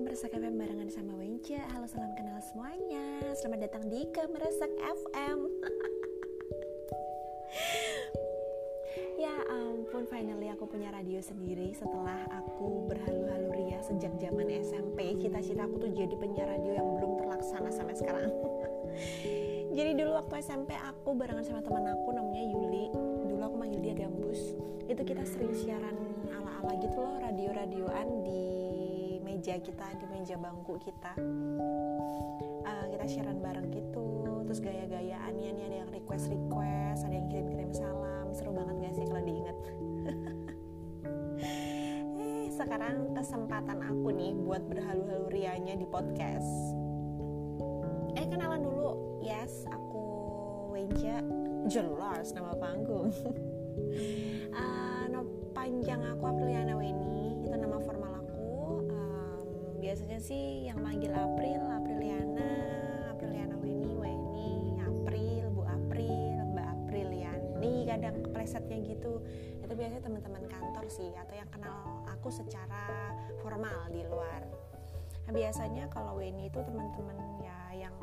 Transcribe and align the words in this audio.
Kemeresak 0.00 0.32
FM 0.32 0.56
barengan 0.56 0.88
sama 0.88 1.12
Wence 1.20 1.52
Halo 1.52 1.84
salam 1.84 2.16
kenal 2.16 2.40
semuanya. 2.40 3.20
Selamat 3.36 3.68
datang 3.68 3.84
di 3.92 4.08
Kemeresak 4.08 4.72
FM 4.80 5.44
Ya 9.28 9.36
ampun 9.52 10.08
finally 10.08 10.48
aku 10.48 10.64
punya 10.64 10.88
radio 10.96 11.20
sendiri 11.20 11.76
Setelah 11.76 12.24
aku 12.32 12.88
berhalu-halu 12.88 13.52
ria 13.52 13.84
sejak 13.84 14.16
zaman 14.16 14.48
SMP 14.64 15.12
Cita-cita 15.20 15.68
aku 15.68 15.84
tuh 15.84 15.92
jadi 15.92 16.16
penyiar 16.16 16.48
radio 16.48 16.80
yang 16.80 16.88
belum 16.96 17.20
terlaksana 17.20 17.68
sampai 17.68 18.00
sekarang. 18.00 18.32
Jadi 19.76 20.00
dulu 20.00 20.16
waktu 20.16 20.40
SMP 20.40 20.80
aku 20.80 21.12
barengan 21.12 21.44
sama 21.44 21.60
teman 21.60 21.92
aku 21.92 22.08
namanya 22.16 22.44
Yuli. 22.48 22.88
Dulu 23.28 23.42
aku 23.44 23.56
manggil 23.60 23.84
dia 23.84 24.00
Gambus. 24.00 24.56
Itu 24.88 25.04
kita 25.04 25.28
sering 25.28 25.52
siaran 25.52 25.92
ala-ala 26.32 26.72
gitu 26.80 26.96
loh 26.96 27.20
radio-radioan 27.22 28.08
di 28.24 28.59
meja 29.40 29.56
kita 29.56 29.88
di 29.96 30.04
meja 30.12 30.36
bangku 30.36 30.76
kita. 30.84 31.16
Uh, 32.60 32.84
kita 32.92 33.04
sharean 33.08 33.40
bareng 33.40 33.72
gitu 33.72 34.44
terus 34.44 34.60
gaya-gayaannya 34.60 35.56
nih 35.56 35.64
ada 35.64 35.76
yang 35.80 35.90
request 35.96 36.28
request 36.28 37.08
ada 37.08 37.16
yang 37.16 37.24
kirim-kirim 37.32 37.72
salam. 37.72 38.28
Seru 38.36 38.52
banget 38.52 38.76
gak 38.84 39.00
sih 39.00 39.08
kalau 39.08 39.24
diinget 39.24 39.56
eh 42.20 42.52
sekarang 42.52 43.16
kesempatan 43.16 43.80
aku 43.80 44.12
nih 44.12 44.36
buat 44.44 44.60
berhalu-halu 44.68 45.32
rianya 45.32 45.72
di 45.72 45.88
podcast. 45.88 46.76
Eh 48.20 48.28
kenalan 48.28 48.60
dulu. 48.60 49.24
Yes 49.24 49.64
aku 49.72 50.04
Wenja 50.76 51.24
jelas 51.64 52.36
nama 52.36 52.52
panggung. 52.60 53.08
Uh, 54.50 55.24
panjang 55.54 56.02
aku 56.04 56.26
Apriliana 56.26 56.74
Weni 56.74 57.38
itu 57.46 57.54
nama 57.54 57.78
formal 57.80 58.19
biasanya 59.80 60.20
sih 60.20 60.68
yang 60.68 60.76
manggil 60.84 61.08
April 61.08 61.64
Apriliana 61.64 62.52
Apriliana 63.16 63.56
Weni 63.56 63.96
Weni 63.96 64.76
April 64.84 65.56
Bu 65.56 65.64
April 65.64 66.52
Mbak 66.52 66.68
Apriliani 66.68 67.88
kadang 67.88 68.20
plesetnya 68.28 68.76
gitu. 68.84 69.24
Itu 69.64 69.72
biasanya 69.72 70.04
teman-teman 70.04 70.44
kantor 70.52 70.84
sih 70.92 71.08
atau 71.16 71.32
yang 71.32 71.48
kenal 71.48 72.04
aku 72.12 72.28
secara 72.28 73.16
formal 73.40 73.88
di 73.88 74.04
luar. 74.04 74.44
Nah, 75.24 75.32
biasanya 75.32 75.88
kalau 75.88 76.20
Weni 76.20 76.52
itu 76.52 76.60
teman-teman 76.60 77.16
ya 77.40 77.88
yang 77.88 77.96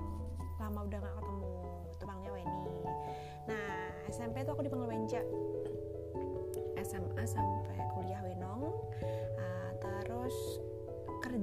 lama 0.57 0.81
udah 0.81 0.97
gak 0.97 1.15
ketemu 1.21 1.53
itu 1.93 2.03
panggilnya 2.09 2.33
Weni. 2.41 2.77
Nah 3.45 3.69
SMP 4.09 4.41
itu 4.41 4.49
aku 4.49 4.65
dipanggil 4.65 4.89
Wenja. 4.89 5.21
SMA 6.81 7.23
sampai 7.25 7.86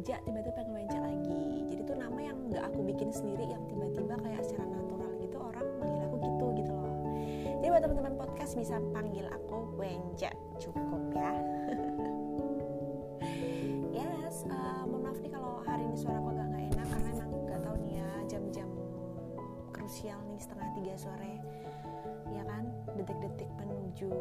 kerja 0.04 0.20
tiba-tiba 0.20 0.52
pengen 0.52 0.76
wenca 0.76 1.00
lagi. 1.00 1.64
Jadi 1.72 1.80
tuh 1.88 1.96
nama 1.96 2.20
yang 2.20 2.36
nggak 2.52 2.60
aku 2.68 2.84
bikin 2.92 3.08
sendiri 3.08 3.48
yang 3.48 3.64
tiba-tiba 3.72 4.20
kayak 4.20 4.44
secara 4.44 4.68
natural 4.68 5.08
gitu 5.16 5.40
orang 5.40 5.64
manggil 5.80 6.04
aku 6.04 6.16
gitu 6.20 6.46
gitu 6.60 6.72
loh. 6.76 6.96
Jadi 7.40 7.68
buat 7.72 7.82
teman-teman 7.88 8.14
podcast 8.20 8.52
bisa 8.52 8.76
panggil 8.92 9.24
aku 9.32 9.64
Wenja 9.80 10.28
cukup 10.60 11.08
ya. 11.16 11.32
Yes 13.96 14.44
uh, 14.44 14.84
mohon 14.84 15.08
maaf 15.08 15.16
nih 15.24 15.32
kalau 15.32 15.64
hari 15.64 15.88
ini 15.88 15.96
suara 15.96 16.20
aku 16.20 16.36
agak 16.36 16.52
nggak 16.52 16.64
enak 16.68 16.86
karena 16.92 17.08
emang 17.08 17.30
nggak 17.48 17.60
tahu 17.64 17.76
nih 17.80 17.96
ya 17.96 18.10
jam-jam 18.28 18.68
krusial 19.72 20.20
nih 20.28 20.36
setengah 20.36 20.68
tiga 20.76 20.94
sore. 21.00 21.34
Ya 22.28 22.44
kan? 22.44 22.68
Detik-detik 22.92 23.48
menuju 23.56 24.12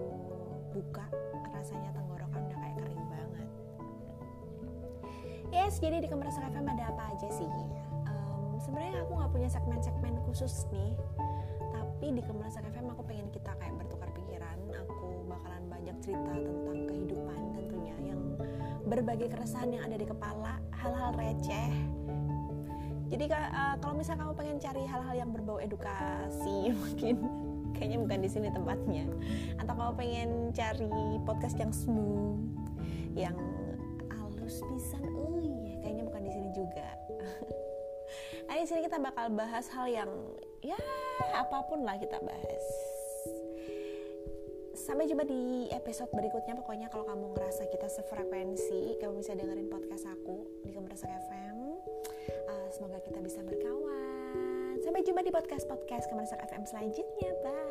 buka 0.71 1.11
rasanya 1.51 1.91
tenggorokan 1.91 2.22
Yes, 5.53 5.77
jadi 5.77 6.01
di 6.01 6.09
Kemerasa 6.09 6.41
FM 6.49 6.65
ada 6.65 6.89
apa 6.89 7.13
aja 7.13 7.29
sih? 7.29 7.45
Um, 8.09 8.57
Sebenarnya 8.57 9.05
aku 9.05 9.21
nggak 9.21 9.31
punya 9.37 9.49
segmen-segmen 9.53 10.17
khusus 10.25 10.65
nih, 10.73 10.97
tapi 11.69 12.09
di 12.09 12.25
Kemerasa 12.25 12.57
FM 12.65 12.89
aku 12.89 13.05
pengen 13.05 13.29
kita 13.29 13.53
kayak 13.61 13.77
bertukar 13.77 14.09
pikiran. 14.17 14.57
Aku 14.81 15.29
bakalan 15.29 15.69
banyak 15.69 15.93
cerita 16.01 16.41
tentang 16.41 16.89
kehidupan 16.89 17.39
tentunya 17.53 17.93
yang 18.01 18.33
berbagai 18.89 19.29
keresahan 19.29 19.69
yang 19.77 19.85
ada 19.85 19.93
di 19.93 20.09
kepala, 20.09 20.57
hal-hal 20.73 21.13
receh. 21.21 21.69
Jadi 23.13 23.29
uh, 23.29 23.77
kalau 23.77 23.93
misalnya 23.93 24.25
kamu 24.25 24.33
pengen 24.33 24.57
cari 24.57 24.83
hal-hal 24.89 25.15
yang 25.21 25.29
berbau 25.29 25.61
edukasi, 25.61 26.73
mungkin 26.81 27.15
kayaknya 27.77 27.97
bukan 28.01 28.19
di 28.25 28.29
sini 28.33 28.49
tempatnya. 28.49 29.05
Atau 29.61 29.73
kalau 29.77 29.93
pengen 29.93 30.49
cari 30.49 31.21
podcast 31.29 31.61
yang 31.61 31.69
smooth, 31.69 32.41
yang 33.13 33.37
halus 34.43 34.59
pisan 34.67 35.07
uy 35.13 35.32
juga. 36.53 36.87
Nah 38.43 38.61
sini 38.61 38.85
kita 38.85 39.01
bakal 39.01 39.33
bahas 39.33 39.65
hal 39.73 39.89
yang 39.89 40.11
ya 40.61 40.77
apa 41.33 41.65
pun 41.65 41.81
lah 41.81 41.97
kita 41.97 42.21
bahas. 42.21 42.65
Sampai 44.77 45.09
jumpa 45.09 45.25
di 45.25 45.71
episode 45.73 46.11
berikutnya 46.13 46.53
pokoknya 46.59 46.91
kalau 46.93 47.07
kamu 47.07 47.33
ngerasa 47.33 47.65
kita 47.73 47.89
sefrekuensi 47.89 49.01
kamu 49.01 49.23
bisa 49.23 49.33
dengerin 49.33 49.71
podcast 49.71 50.05
aku 50.05 50.45
di 50.61 50.69
Kemerasa 50.75 51.07
FM 51.07 51.43
uh, 52.49 52.67
semoga 52.69 52.99
kita 53.01 53.19
bisa 53.23 53.39
berkawan. 53.41 54.77
Sampai 54.83 55.01
jumpa 55.05 55.23
di 55.23 55.31
podcast 55.31 55.65
podcast 55.65 56.05
Kemerasa 56.11 56.35
FM 56.43 56.63
selanjutnya. 56.67 57.31
Bye 57.41 57.62